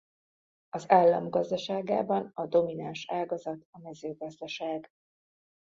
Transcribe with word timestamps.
Az 0.69 0.89
állam 0.91 1.29
gazdaságában 1.29 2.31
a 2.33 2.45
domináns 2.45 3.05
ágazat 3.09 3.67
a 3.71 3.79
mezőgazdaság. 3.79 4.89